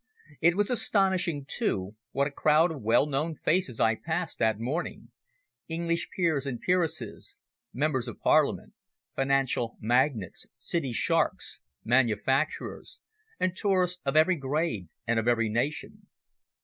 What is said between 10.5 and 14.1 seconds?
City sharks, manufacturers, and tourists